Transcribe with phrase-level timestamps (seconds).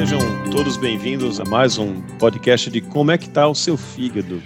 [0.00, 0.18] sejam
[0.50, 4.42] todos bem-vindos a mais um podcast de Como é que está o seu fígado.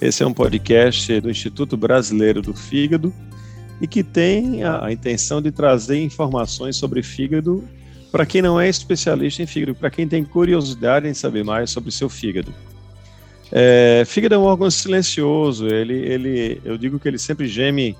[0.00, 3.14] Esse é um podcast do Instituto Brasileiro do Fígado
[3.80, 7.62] e que tem a, a intenção de trazer informações sobre fígado
[8.10, 11.92] para quem não é especialista em fígado, para quem tem curiosidade em saber mais sobre
[11.92, 12.52] seu fígado.
[13.52, 17.96] É, fígado é um órgão silencioso, ele, ele, eu digo que ele sempre geme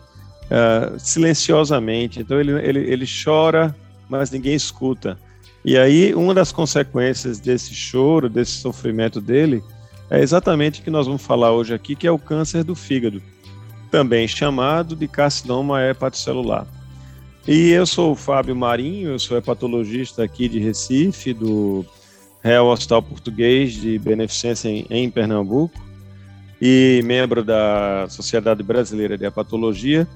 [0.47, 3.73] uh, silenciosamente, então ele, ele, ele chora,
[4.09, 5.17] mas ninguém escuta.
[5.65, 9.63] E aí, uma das consequências desse choro, desse sofrimento dele,
[10.11, 13.23] é exatamente o que nós vamos falar hoje aqui, que é o câncer do fígado,
[13.91, 16.67] também chamado de carcinoma hepatocelular.
[17.49, 21.85] E eu sou o Fábio Marinho, eu sou hepatologista aqui de Recife, do
[22.43, 25.81] Real Hospital Português de Beneficência em, em Pernambuco,
[26.61, 30.07] e membro da Sociedade Brasileira de Hepatologia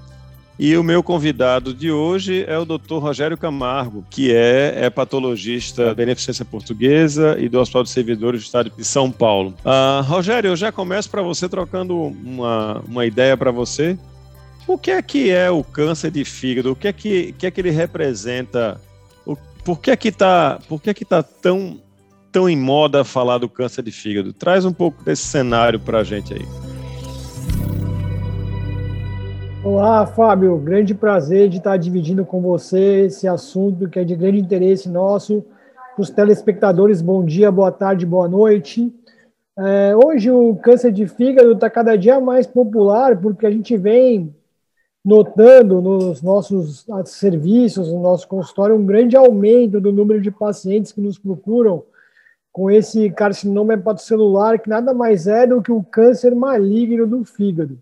[0.59, 2.97] e o meu convidado de hoje é o Dr.
[2.97, 8.73] Rogério Camargo, que é hepatologista da Beneficência Portuguesa e do Hospital de Servidores do Estado
[8.77, 9.55] de São Paulo.
[9.65, 13.97] Uh, Rogério, eu já começo para você trocando uma, uma ideia para você.
[14.67, 16.73] O que é que é o câncer de fígado?
[16.73, 18.81] O que é que, que, é que ele representa?
[19.25, 21.81] O, por que é que está é que tá tão,
[22.33, 24.33] tão em moda falar do câncer de fígado?
[24.33, 26.68] Traz um pouco desse cenário para a gente aí.
[29.65, 30.57] Olá, Fábio.
[30.59, 35.45] Grande prazer de estar dividindo com você esse assunto que é de grande interesse nosso.
[35.95, 38.95] Para os telespectadores, bom dia, boa tarde, boa noite.
[39.59, 44.33] É, hoje o câncer de fígado está cada dia mais popular porque a gente vem
[45.05, 51.01] notando nos nossos serviços, no nosso consultório, um grande aumento do número de pacientes que
[51.01, 51.83] nos procuram
[52.53, 57.79] com esse carcinoma hepatocelular, que nada mais é do que o câncer maligno do fígado.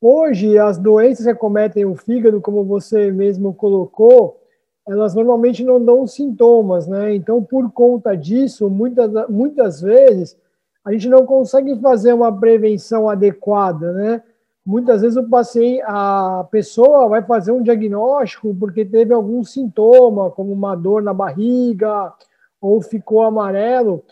[0.00, 4.40] Hoje, as doenças que acometem o fígado, como você mesmo colocou,
[4.88, 7.14] elas normalmente não dão sintomas, né?
[7.14, 10.38] Então, por conta disso, muitas, muitas vezes,
[10.82, 14.22] a gente não consegue fazer uma prevenção adequada, né?
[14.64, 20.52] Muitas vezes o paciente, a pessoa vai fazer um diagnóstico porque teve algum sintoma, como
[20.52, 22.12] uma dor na barriga
[22.60, 24.02] ou ficou amarelo,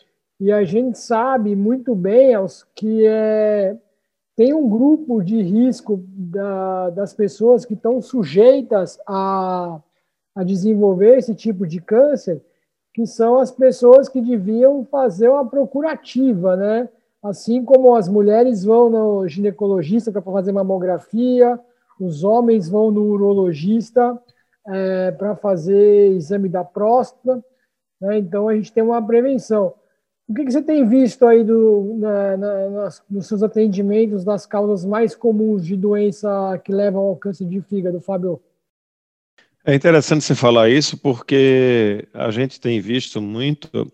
[0.40, 2.34] e a gente sabe muito bem
[2.74, 3.76] que é
[4.38, 9.80] tem um grupo de risco da, das pessoas que estão sujeitas a,
[10.32, 12.40] a desenvolver esse tipo de câncer,
[12.94, 16.88] que são as pessoas que deviam fazer uma procurativa, né?
[17.20, 21.58] Assim como as mulheres vão no ginecologista para fazer mamografia,
[21.98, 24.16] os homens vão no urologista
[24.68, 27.44] é, para fazer exame da próstata,
[28.00, 28.18] né?
[28.18, 29.74] Então a gente tem uma prevenção.
[30.28, 34.44] O que, que você tem visto aí do, na, na, nas, nos seus atendimentos das
[34.44, 38.38] causas mais comuns de doença que levam ao câncer de fígado, Fábio?
[39.64, 43.90] É interessante você falar isso porque a gente tem visto muito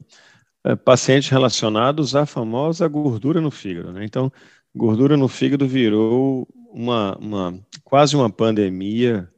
[0.65, 3.93] é, pacientes relacionados à famosa gordura no fígado.
[3.93, 4.05] Né?
[4.05, 4.33] Então,
[4.75, 9.31] gordura no fígado virou uma, uma quase uma pandemia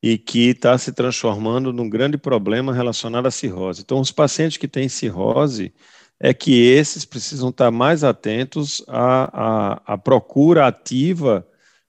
[0.00, 3.82] e que está se transformando num grande problema relacionado à cirrose.
[3.82, 5.74] Então, os pacientes que têm cirrose,
[6.20, 11.46] é que esses precisam estar mais atentos à, à, à, procura ativa,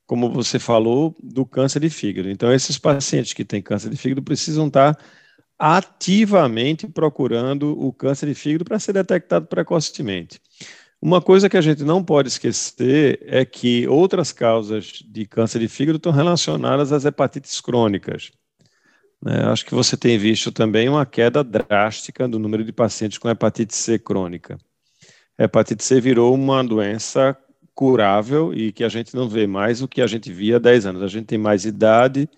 [0.07, 2.29] como você falou, do câncer de fígado.
[2.29, 4.97] Então, esses pacientes que têm câncer de fígado precisam estar
[5.59, 10.39] ativamente procurando o câncer de fígado para ser detectado precocemente.
[11.01, 15.67] Uma coisa que a gente não pode esquecer é que outras causas de câncer de
[15.67, 18.31] fígado estão relacionadas às hepatites crônicas.
[19.21, 19.43] Né?
[19.45, 23.75] Acho que você tem visto também uma queda drástica do número de pacientes com hepatite
[23.75, 24.57] C crônica.
[25.37, 27.37] A hepatite C virou uma doença
[27.73, 30.85] curável e que a gente não vê mais o que a gente via há 10
[30.87, 31.03] anos.
[31.03, 32.29] A gente tem mais idade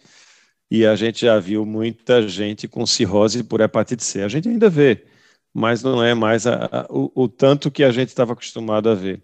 [0.69, 4.21] e a gente já viu muita gente com cirrose por hepatite C.
[4.21, 5.05] A gente ainda vê,
[5.53, 8.95] mas não é mais a, a, o, o, tanto que a gente estava acostumado a
[8.95, 9.21] ver.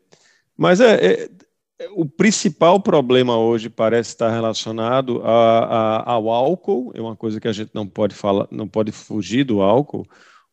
[0.57, 1.29] Mas é, é
[1.91, 7.47] o principal problema hoje parece estar relacionado a, a, ao álcool, é uma coisa que
[7.47, 10.05] a gente não pode falar, não pode fugir do álcool,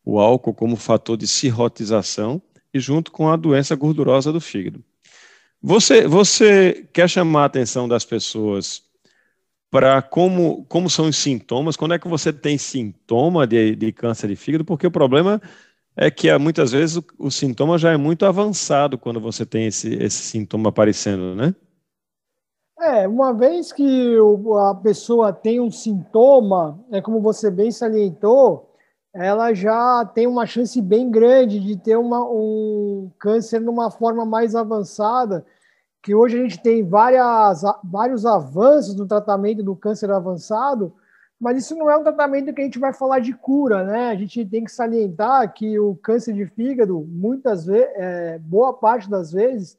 [0.04, 2.40] o álcool como fator de cirrotização
[2.72, 4.84] e junto com a doença gordurosa do fígado.
[5.60, 8.82] Você, você quer chamar a atenção das pessoas
[9.68, 14.28] para como, como são os sintomas, quando é que você tem sintoma de, de câncer
[14.28, 15.42] de fígado, porque o problema
[15.96, 19.66] é que ah, muitas vezes o, o, sintoma já é muito avançado quando você tem
[19.66, 21.54] esse, esse sintoma aparecendo, né?
[22.78, 24.16] É, uma vez que
[24.70, 28.70] a pessoa tem um sintoma, é como você bem salientou,
[29.14, 34.54] ela já tem uma chance bem grande de ter uma, um câncer numa forma mais
[34.54, 35.46] avançada,
[36.02, 40.92] que hoje a gente tem várias, vários avanços no tratamento do câncer avançado,
[41.38, 44.08] mas isso não é um tratamento que a gente vai falar de cura, né?
[44.08, 49.08] A gente tem que salientar que o câncer de fígado, muitas vezes, é, boa parte
[49.08, 49.78] das vezes,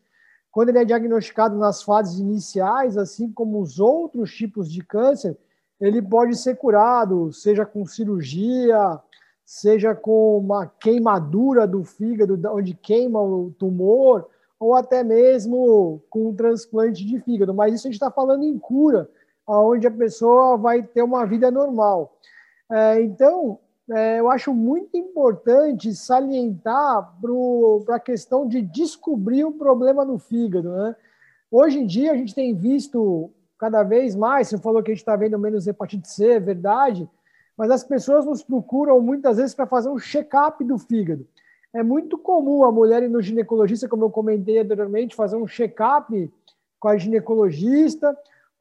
[0.52, 5.36] quando ele é diagnosticado nas fases iniciais, assim como os outros tipos de câncer,
[5.80, 9.00] ele pode ser curado, seja com cirurgia,
[9.44, 14.28] seja com uma queimadura do fígado, onde queima o tumor,
[14.60, 17.54] ou até mesmo com um transplante de fígado.
[17.54, 19.10] Mas isso a gente está falando em cura
[19.48, 22.18] onde a pessoa vai ter uma vida normal.
[22.70, 23.60] É, então,
[23.90, 27.14] é, eu acho muito importante salientar
[27.86, 30.70] para a questão de descobrir o problema no fígado.
[30.70, 30.96] Né?
[31.50, 35.02] Hoje em dia, a gente tem visto cada vez mais, você falou que a gente
[35.02, 37.10] está vendo menos hepatite C, é verdade,
[37.58, 41.26] mas as pessoas nos procuram muitas vezes para fazer um check-up do fígado.
[41.74, 46.32] É muito comum a mulher ir no ginecologista, como eu comentei anteriormente, fazer um check-up
[46.80, 48.16] com a ginecologista,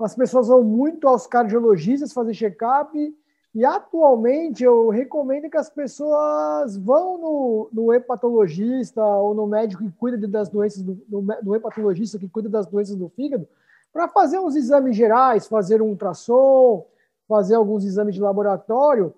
[0.05, 3.17] as pessoas vão muito aos cardiologistas fazer check-up
[3.55, 9.93] e atualmente eu recomendo que as pessoas vão no, no hepatologista ou no médico que
[9.93, 13.49] cuida das doenças do hepatologista que cuida das doenças do fígado
[13.97, 16.87] para fazer uns exames gerais, fazer um ultrassom,
[17.27, 19.15] fazer alguns exames de laboratório.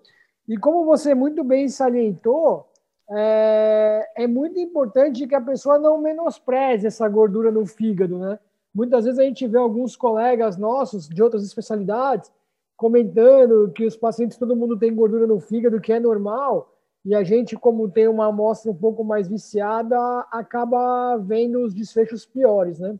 [0.46, 2.64] E como você muito bem salientou,
[3.10, 8.38] é, é muito importante que a pessoa não menospreze essa gordura no fígado, né?
[8.74, 12.30] Muitas vezes a gente vê alguns colegas nossos de outras especialidades
[12.76, 16.72] comentando que os pacientes, todo mundo tem gordura no fígado, que é normal,
[17.04, 19.96] e a gente, como tem uma amostra um pouco mais viciada,
[20.30, 22.98] acaba vendo os desfechos piores, né?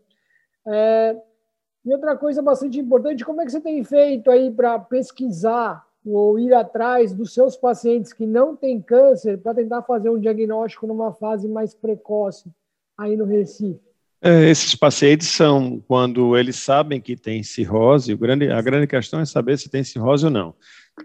[0.66, 1.16] É,
[1.84, 6.38] e outra coisa bastante importante, como é que você tem feito aí para pesquisar ou
[6.38, 11.12] ir atrás dos seus pacientes que não têm câncer para tentar fazer um diagnóstico numa
[11.12, 12.52] fase mais precoce
[12.96, 13.87] aí no Recife?
[14.20, 19.24] É, esses pacientes são quando eles sabem que tem cirrose, grande, a grande questão é
[19.24, 20.54] saber se tem cirrose ou não.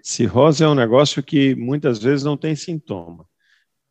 [0.02, 3.26] Cirrose é um negócio que muitas vezes não tem sintoma.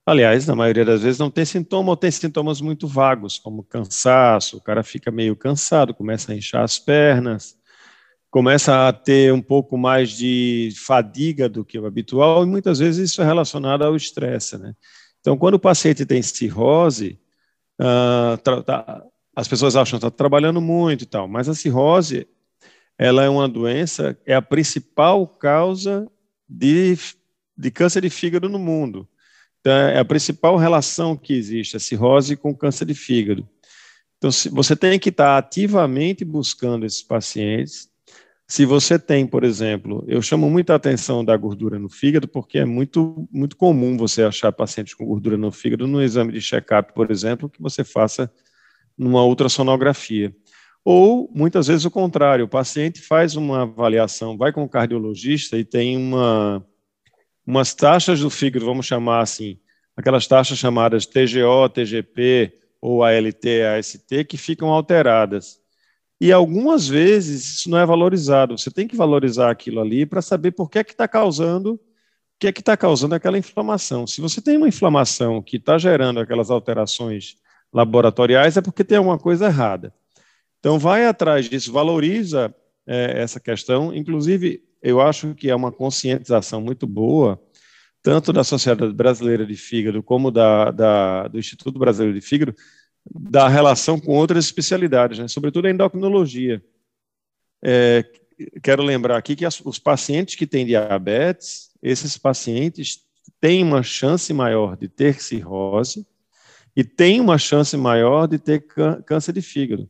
[0.05, 4.57] Aliás, na maioria das vezes não tem sintoma ou tem sintomas muito vagos, como cansaço,
[4.57, 7.57] o cara fica meio cansado, começa a inchar as pernas,
[8.29, 13.13] começa a ter um pouco mais de fadiga do que o habitual, e muitas vezes
[13.13, 14.75] isso é relacionado ao estresse, né?
[15.21, 17.21] Então, quando o paciente tem cirrose,
[17.81, 22.27] uh, as pessoas acham que está trabalhando muito e tal, mas a cirrose,
[22.99, 26.07] ela é uma doença, é a principal causa
[26.49, 26.97] de,
[27.57, 29.09] de câncer de fígado no mundo.
[29.61, 33.49] Então, é a principal relação que existe, a cirrose com câncer de fígado.
[34.19, 37.89] Então, você tem que estar ativamente buscando esses pacientes.
[38.47, 42.65] Se você tem, por exemplo, eu chamo muita atenção da gordura no fígado, porque é
[42.65, 47.11] muito, muito comum você achar pacientes com gordura no fígado no exame de check-up, por
[47.11, 48.31] exemplo, que você faça
[48.97, 50.35] numa ultrassonografia.
[50.85, 55.65] Ou, muitas vezes, o contrário, o paciente faz uma avaliação, vai com o cardiologista e
[55.65, 56.65] tem uma,
[57.47, 59.59] umas taxas do fígado, vamos chamar assim,
[59.97, 63.45] aquelas taxas chamadas TGO, TGP ou ALT,
[63.79, 65.61] AST, que ficam alteradas.
[66.21, 68.57] E algumas vezes isso não é valorizado.
[68.57, 71.81] Você tem que valorizar aquilo ali para saber por que é que está causando,
[72.39, 74.07] que é que está causando aquela inflamação.
[74.07, 77.37] Se você tem uma inflamação que está gerando aquelas alterações
[77.73, 79.95] laboratoriais, é porque tem alguma coisa errada.
[80.61, 82.55] Então, vai atrás disso, valoriza
[82.87, 83.95] é, essa questão.
[83.95, 87.41] Inclusive, eu acho que é uma conscientização muito boa,
[88.03, 92.55] tanto da Sociedade Brasileira de Fígado como da, da do Instituto Brasileiro de Fígado,
[93.11, 95.29] da relação com outras especialidades, né?
[95.29, 96.63] sobretudo a endocrinologia.
[97.65, 98.05] É,
[98.63, 103.01] quero lembrar aqui que as, os pacientes que têm diabetes, esses pacientes
[103.41, 106.07] têm uma chance maior de ter cirrose,
[106.77, 108.67] e tem uma chance maior de ter
[109.05, 109.89] câncer de fígado.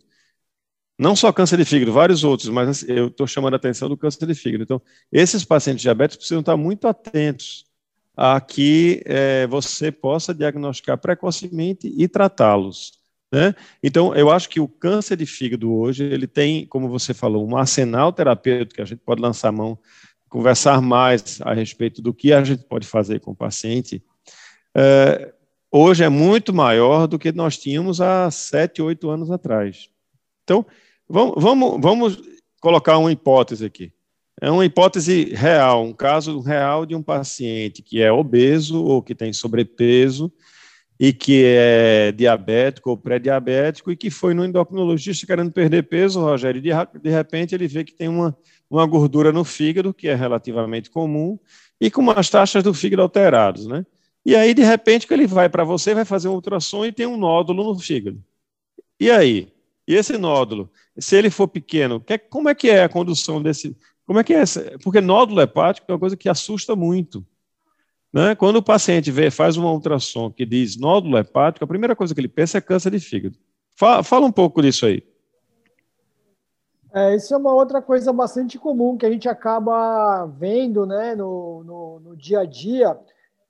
[0.98, 3.96] Não só câncer de fígado, vários outros, mas assim, eu estou chamando a atenção do
[3.96, 4.64] câncer de fígado.
[4.64, 7.64] Então, esses pacientes diabéticos precisam estar muito atentos
[8.16, 12.92] a que é, você possa diagnosticar precocemente e tratá-los.
[13.32, 13.54] Né?
[13.82, 17.56] Então, eu acho que o câncer de fígado hoje, ele tem, como você falou, um
[17.56, 19.78] arsenal terapêutico que a gente pode lançar a mão,
[20.28, 24.04] conversar mais a respeito do que a gente pode fazer com o paciente.
[24.76, 25.32] É,
[25.72, 29.88] hoje é muito maior do que nós tínhamos há sete, oito anos atrás.
[30.44, 30.66] Então,
[31.08, 32.22] vamos, vamos, vamos
[32.60, 33.92] colocar uma hipótese aqui.
[34.40, 39.14] É uma hipótese real, um caso real de um paciente que é obeso ou que
[39.14, 40.32] tem sobrepeso
[40.98, 46.58] e que é diabético ou pré-diabético e que foi no endocrinologista querendo perder peso, Rogério,
[46.58, 48.36] e de, repente ele vê que tem uma,
[48.70, 51.38] uma gordura no fígado, que é relativamente comum,
[51.80, 53.84] e com umas taxas do fígado alteradas, né?
[54.24, 57.06] E aí, de repente, que ele vai para você, vai fazer um ultrassom e tem
[57.06, 58.22] um nódulo no fígado.
[58.98, 59.52] E aí?
[59.86, 63.76] E esse nódulo, se ele for pequeno, como é que é a condução desse.
[64.06, 64.78] Como é que é essa?
[64.82, 67.24] Porque nódulo hepático é uma coisa que assusta muito.
[68.12, 68.34] Né?
[68.34, 72.20] Quando o paciente vê, faz uma ultrassom que diz nódulo hepático, a primeira coisa que
[72.20, 73.36] ele pensa é câncer de fígado.
[73.74, 75.02] Fala, fala um pouco disso aí.
[76.94, 81.64] É, isso é uma outra coisa bastante comum que a gente acaba vendo né, no,
[81.64, 82.98] no, no dia a dia.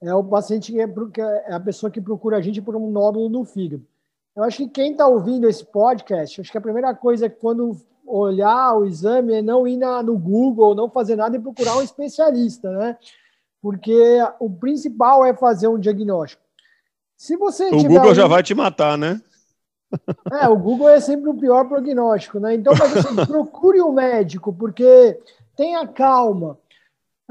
[0.02, 3.28] É o paciente que é, é, a pessoa que procura a gente por um nódulo
[3.28, 3.86] no fígado.
[4.34, 7.76] Eu acho que quem está ouvindo esse podcast, acho que a primeira coisa é quando
[8.04, 11.82] olhar o exame é não ir na, no Google, não fazer nada e procurar um
[11.82, 12.96] especialista, né?
[13.60, 16.42] Porque o principal é fazer um diagnóstico.
[17.16, 18.14] Se você o Google um...
[18.14, 19.20] já vai te matar, né?
[20.40, 22.54] É, o Google é sempre o pior prognóstico, né?
[22.54, 25.20] Então, mas assim, procure um médico, porque
[25.54, 26.58] tenha calma.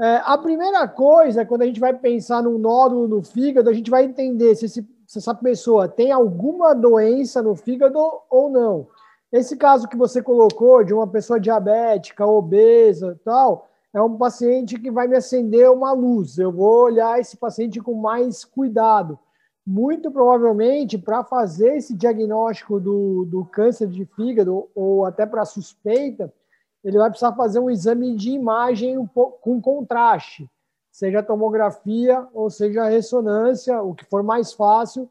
[0.00, 3.90] É, a primeira coisa, quando a gente vai pensar num nódulo no fígado, a gente
[3.90, 7.98] vai entender se, esse, se essa pessoa tem alguma doença no fígado
[8.30, 8.88] ou não.
[9.30, 14.90] Esse caso que você colocou de uma pessoa diabética, obesa tal, é um paciente que
[14.90, 16.38] vai me acender uma luz.
[16.38, 19.18] Eu vou olhar esse paciente com mais cuidado
[19.66, 26.32] muito provavelmente, para fazer esse diagnóstico do, do câncer de fígado, ou até para suspeita,
[26.84, 29.08] ele vai precisar fazer um exame de imagem
[29.40, 30.50] com contraste,
[30.90, 35.08] seja tomografia ou seja ressonância, o que for mais fácil.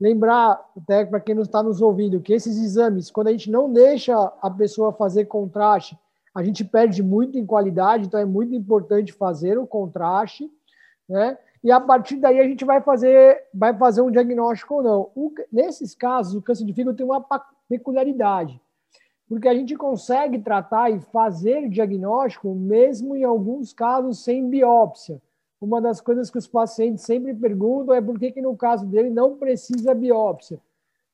[0.00, 3.72] Lembrar, até para quem não está nos ouvindo, que esses exames, quando a gente não
[3.72, 5.96] deixa a pessoa fazer contraste,
[6.34, 10.50] a gente perde muito em qualidade, então é muito importante fazer o contraste,
[11.08, 11.38] né?
[11.64, 15.10] e a partir daí a gente vai fazer, vai fazer um diagnóstico ou não.
[15.14, 17.24] O, nesses casos, o câncer de fígado tem uma
[17.66, 18.60] peculiaridade,
[19.34, 25.20] porque a gente consegue tratar e fazer diagnóstico, mesmo em alguns casos sem biópsia.
[25.60, 29.10] Uma das coisas que os pacientes sempre perguntam é por que, que no caso dele
[29.10, 30.60] não precisa biópsia.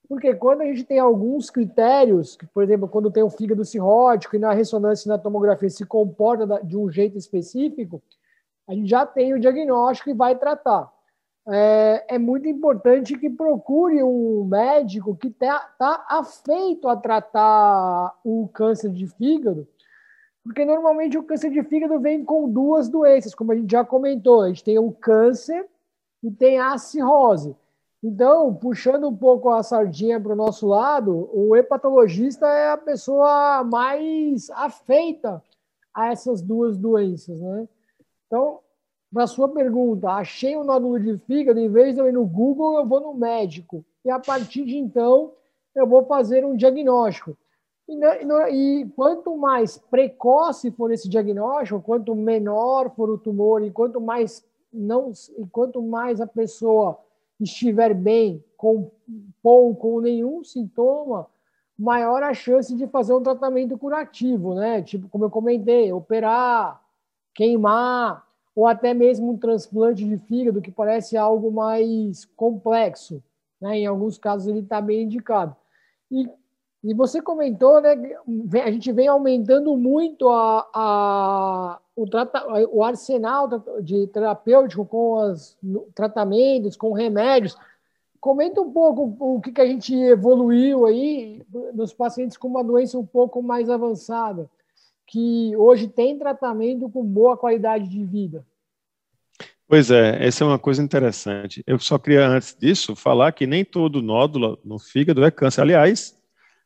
[0.06, 4.38] Porque quando a gente tem alguns critérios, por exemplo, quando tem o fígado cirrótico e
[4.38, 8.02] na ressonância e na tomografia se comporta de um jeito específico,
[8.68, 10.92] a gente já tem o diagnóstico e vai tratar.
[11.48, 18.48] É, é muito importante que procure um médico que está tá afeito a tratar o
[18.48, 19.66] câncer de fígado,
[20.44, 24.42] porque normalmente o câncer de fígado vem com duas doenças, como a gente já comentou.
[24.42, 25.66] A gente tem o câncer
[26.22, 27.56] e tem a cirrose.
[28.02, 33.62] Então, puxando um pouco a sardinha para o nosso lado, o hepatologista é a pessoa
[33.64, 35.42] mais afeita
[35.92, 37.68] a essas duas doenças, né?
[38.26, 38.60] Então,
[39.12, 42.78] para sua pergunta, achei um nódulo de fígado, em vez de eu ir no Google,
[42.78, 43.84] eu vou no médico.
[44.04, 45.32] E a partir de então,
[45.74, 47.36] eu vou fazer um diagnóstico.
[47.88, 47.94] E,
[48.52, 54.44] e, quanto mais precoce for esse diagnóstico, quanto menor for o tumor, e quanto mais
[54.72, 56.96] não, e quanto mais a pessoa
[57.40, 58.92] estiver bem, com
[59.42, 61.26] pouco ou nenhum sintoma,
[61.76, 64.82] maior a chance de fazer um tratamento curativo, né?
[64.82, 66.80] Tipo, como eu comentei, operar,
[67.34, 73.22] queimar, ou até mesmo um transplante de fígado, que parece algo mais complexo.
[73.60, 73.80] Né?
[73.80, 75.54] Em alguns casos, ele está bem indicado.
[76.10, 76.28] E,
[76.82, 77.94] e você comentou, né,
[78.64, 82.04] a gente vem aumentando muito a, a, o,
[82.78, 83.48] o arsenal
[83.82, 85.56] de terapêutico com os
[85.94, 87.56] tratamentos, com remédios.
[88.20, 91.42] Comenta um pouco o que, que a gente evoluiu aí
[91.72, 94.50] nos pacientes com uma doença um pouco mais avançada
[95.10, 98.46] que hoje tem tratamento com boa qualidade de vida.
[99.66, 101.62] Pois é, essa é uma coisa interessante.
[101.66, 105.62] Eu só queria, antes disso, falar que nem todo nódulo no fígado é câncer.
[105.62, 106.16] Aliás,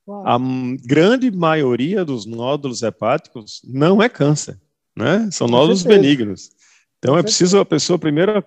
[0.06, 0.26] Uau.
[0.26, 0.38] a
[0.86, 4.58] grande maioria dos nódulos hepáticos não é câncer,
[4.96, 5.28] né?
[5.30, 6.50] São nódulos benignos.
[6.98, 8.44] Então, é preciso a pessoa primeiro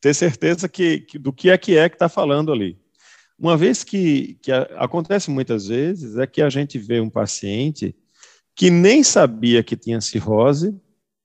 [0.00, 2.78] ter certeza que, que do que é que é que está falando ali.
[3.38, 7.96] Uma vez que, que a, acontece muitas vezes, é que a gente vê um paciente
[8.58, 10.76] que nem sabia que tinha cirrose,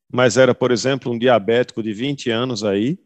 [0.08, 3.00] mas era, por exemplo, um diabético de 20 anos aí,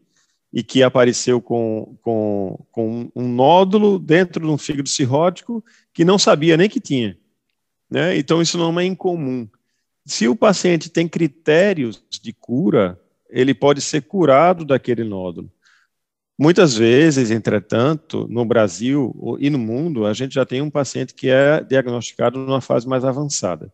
[0.52, 6.18] e que apareceu com, com, com um nódulo dentro de um fígado cirrótico que não
[6.18, 7.16] sabia nem que tinha.
[7.90, 8.18] Né?
[8.18, 9.48] Então, isso não é incomum.
[10.04, 15.50] Se o paciente tem critérios de cura, ele pode ser curado daquele nódulo.
[16.38, 21.30] Muitas vezes, entretanto, no Brasil e no mundo, a gente já tem um paciente que
[21.30, 23.72] é diagnosticado numa fase mais avançada.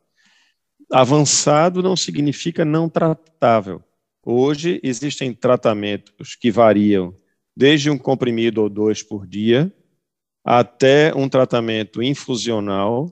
[0.94, 3.82] Avançado não significa não tratável.
[4.24, 7.12] Hoje existem tratamentos que variam
[7.56, 9.74] desde um comprimido ou dois por dia
[10.44, 13.06] até um tratamento infusional,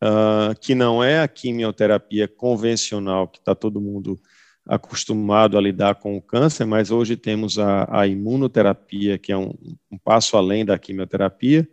[0.00, 4.16] uh, que não é a quimioterapia convencional que está todo mundo
[4.64, 9.52] acostumado a lidar com o câncer, mas hoje temos a, a imunoterapia, que é um,
[9.90, 11.68] um passo além da quimioterapia,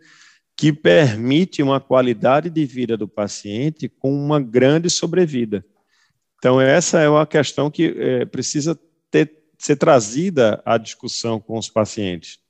[0.58, 5.64] que permite uma qualidade de vida do paciente com uma grande sobrevida.
[6.36, 8.76] Então, essa é uma questão que é, precisa
[9.08, 12.40] ter, ser trazida à discussão com os pacientes.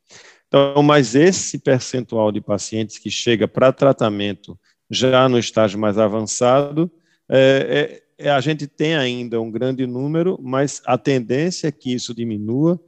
[0.46, 4.58] Então, mas esse percentual de pacientes que chega para tratamento
[4.90, 6.90] já no estágio mais avançado,
[7.28, 11.92] é, é, é, a gente tem ainda um grande número, mas a tendência é que
[11.92, 12.80] isso diminua,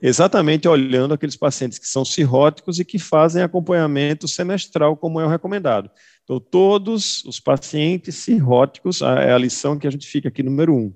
[0.00, 5.28] exatamente olhando aqueles pacientes que são cirróticos e que fazem acompanhamento semestral, como é o
[5.28, 5.90] recomendado.
[6.24, 10.92] Então, todos os pacientes cirróticos, é a lição que a gente fica aqui, número um.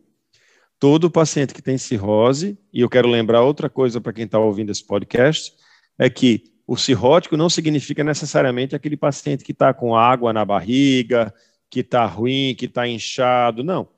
[0.79, 4.71] Todo paciente que tem cirrose, e eu quero lembrar outra coisa para quem está ouvindo
[4.71, 5.53] esse podcast,
[5.99, 11.33] é que o cirrótico não significa necessariamente aquele paciente que está com água na barriga,
[11.71, 13.63] que está ruim, que está inchado.
[13.65, 13.89] Não.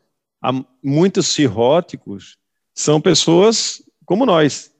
[0.42, 0.52] Há
[0.83, 2.38] muitos cirróticos
[2.75, 4.73] são pessoas como nós,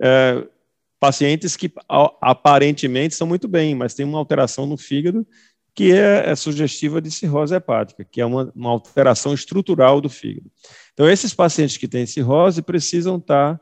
[0.00, 0.46] é,
[0.98, 1.72] pacientes que
[2.20, 5.26] aparentemente estão muito bem, mas tem uma alteração no fígado
[5.74, 10.50] que é, é sugestiva de cirrose hepática, que é uma, uma, alteração estrutural do fígado.
[10.92, 13.58] Então, esses pacientes que têm cirrose precisam estar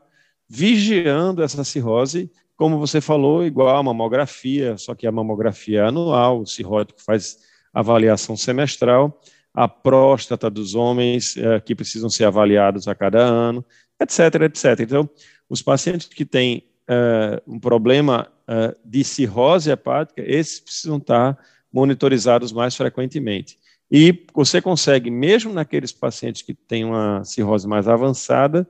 [0.47, 6.41] vigiando essa cirrose, como você falou, igual a mamografia, só que a mamografia é anual,
[6.41, 7.37] o cirrótico faz
[7.73, 9.21] avaliação semestral,
[9.53, 13.63] a próstata dos homens é, que precisam ser avaliados a cada ano,
[13.99, 14.79] etc, etc.
[14.79, 15.09] Então,
[15.49, 21.37] os pacientes que têm é, um problema é, de cirrose hepática, esses precisam estar
[21.71, 23.57] monitorizados mais frequentemente.
[23.91, 28.67] E você consegue, mesmo naqueles pacientes que têm uma cirrose mais avançada,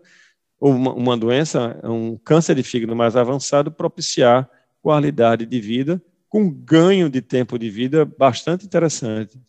[0.59, 4.50] uma, uma doença, um câncer de fígado mais avançado, propiciar
[4.81, 9.39] qualidade de vida com ganho de tempo de vida bastante interessante.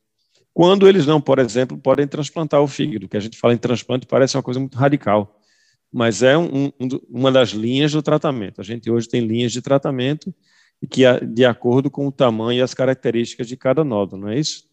[0.53, 4.07] Quando eles não, por exemplo, podem transplantar o fígado, que a gente fala em transplante
[4.07, 5.40] parece uma coisa muito radical,
[5.93, 8.61] mas é um, um, uma das linhas do tratamento.
[8.61, 10.35] A gente hoje tem linhas de tratamento
[10.89, 14.71] que de acordo com o tamanho e as características de cada nódulo, não é isso?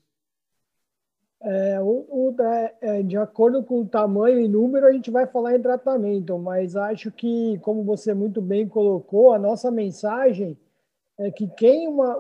[1.40, 2.36] É, o, o,
[2.82, 6.76] é, de acordo com o tamanho e número, a gente vai falar em tratamento, mas
[6.76, 10.58] acho que, como você muito bem colocou, a nossa mensagem
[11.20, 12.16] é que quem, uma,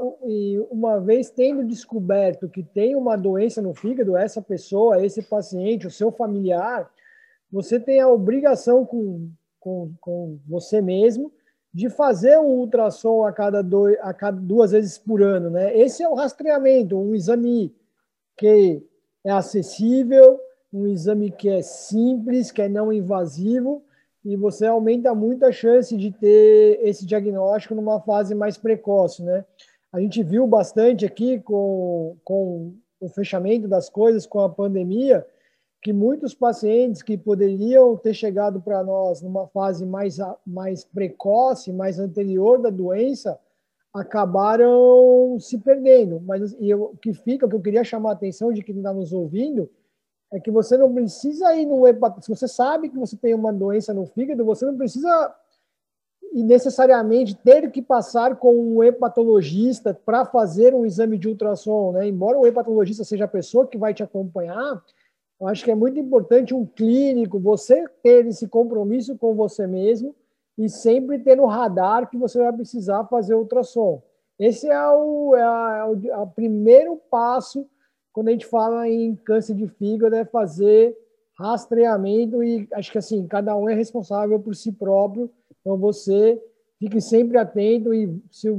[0.69, 5.91] uma vez tendo descoberto que tem uma doença no fígado, essa pessoa, esse paciente, o
[5.91, 6.89] seu familiar,
[7.51, 9.29] você tem a obrigação com,
[9.59, 11.31] com, com você mesmo
[11.73, 15.49] de fazer um ultrassom a cada, dois, a cada duas vezes por ano.
[15.49, 15.77] Né?
[15.77, 17.73] Esse é o rastreamento, um exame
[18.35, 18.83] que
[19.23, 20.39] é acessível,
[20.73, 23.83] um exame que é simples, que é não invasivo,
[24.23, 29.23] e você aumenta muito a chance de ter esse diagnóstico numa fase mais precoce.
[29.23, 29.45] Né?
[29.91, 35.25] A gente viu bastante aqui com, com o fechamento das coisas, com a pandemia,
[35.81, 41.99] que muitos pacientes que poderiam ter chegado para nós numa fase mais, mais precoce, mais
[41.99, 43.39] anterior da doença,
[43.93, 46.19] acabaram se perdendo.
[46.21, 48.77] Mas e eu, o que fica, o que eu queria chamar a atenção de quem
[48.77, 49.69] está nos ouvindo,
[50.31, 52.33] é que você não precisa ir no hepatologista.
[52.33, 55.35] Se você sabe que você tem uma doença no fígado, você não precisa
[56.33, 62.07] e necessariamente ter que passar com um hepatologista para fazer um exame de ultrassom, né?
[62.07, 64.83] Embora o hepatologista seja a pessoa que vai te acompanhar,
[65.39, 70.15] eu acho que é muito importante um clínico, você ter esse compromisso com você mesmo
[70.57, 74.01] e sempre ter no radar que você vai precisar fazer ultrassom.
[74.39, 77.67] Esse é o, é, a, é o primeiro passo
[78.11, 80.97] quando a gente fala em câncer de fígado, é fazer
[81.37, 85.29] rastreamento e acho que assim, cada um é responsável por si próprio,
[85.61, 86.41] então você
[86.79, 88.49] fique sempre atento e se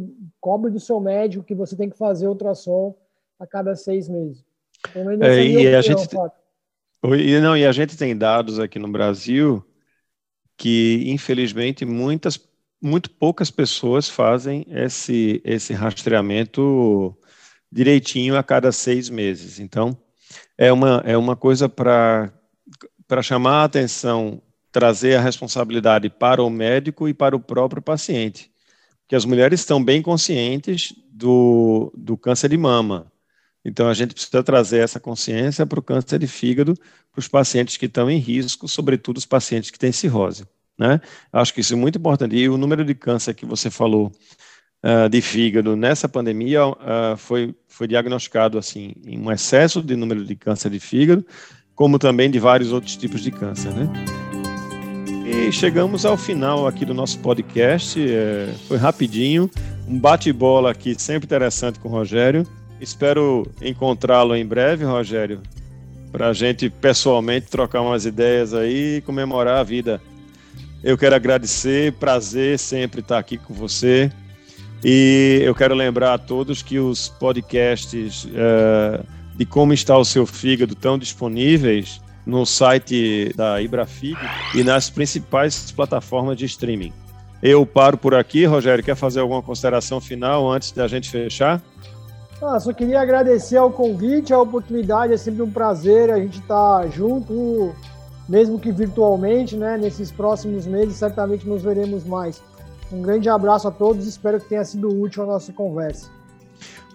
[0.41, 2.95] cobre do seu médico que você tem que fazer ultrassom
[3.37, 4.45] a cada seis meses.
[4.91, 6.09] Então, é, e a gente...
[7.05, 9.65] E, não, e a gente tem dados aqui no Brasil
[10.57, 12.41] que, infelizmente, muitas,
[12.83, 17.17] muito poucas pessoas fazem esse, esse rastreamento
[17.71, 19.61] direitinho a cada seis meses.
[19.61, 19.97] Então,
[20.57, 22.33] é uma, é uma coisa para
[23.23, 28.51] chamar a atenção, trazer a responsabilidade para o médico e para o próprio paciente.
[29.03, 33.11] Porque as mulheres estão bem conscientes do, do câncer de mama,
[33.65, 36.75] então, a gente precisa trazer essa consciência para o câncer de fígado,
[37.13, 40.47] para os pacientes que estão em risco, sobretudo os pacientes que têm cirrose.
[40.79, 41.01] Né?
[41.33, 42.37] Acho que isso é muito importante.
[42.37, 44.13] E o número de câncer que você falou
[44.85, 50.25] uh, de fígado nessa pandemia uh, foi, foi diagnosticado assim, em um excesso de número
[50.25, 51.27] de câncer de fígado,
[51.75, 53.73] como também de vários outros tipos de câncer.
[53.73, 53.91] Né?
[55.27, 58.01] E chegamos ao final aqui do nosso podcast.
[58.01, 59.51] É, foi rapidinho,
[59.87, 62.47] um bate-bola aqui sempre interessante com o Rogério.
[62.81, 65.41] Espero encontrá-lo em breve, Rogério,
[66.13, 70.01] para a gente pessoalmente trocar umas ideias aí e comemorar a vida.
[70.83, 74.11] Eu quero agradecer, prazer sempre estar aqui com você.
[74.85, 79.05] E eu quero lembrar a todos que os podcasts uh,
[79.37, 84.17] de como está o seu fígado estão disponíveis no site da Ibrafig
[84.55, 86.93] e nas principais plataformas de streaming.
[87.43, 88.45] Eu paro por aqui.
[88.45, 91.63] Rogério, quer fazer alguma consideração final antes da gente fechar?
[92.41, 95.13] Ah, só queria agradecer ao convite, a oportunidade.
[95.13, 97.75] É sempre um prazer a gente estar tá junto,
[98.29, 99.77] mesmo que virtualmente, né?
[99.77, 102.41] Nesses próximos meses, certamente nos veremos mais.
[102.93, 104.07] Um grande abraço a todos.
[104.07, 106.11] Espero que tenha sido útil a nossa conversa.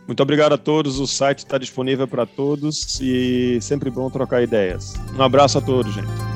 [0.08, 1.00] Muito obrigado a todos.
[1.00, 4.94] O site está disponível para todos e sempre bom trocar ideias.
[5.18, 6.33] Um abraço a todos, gente.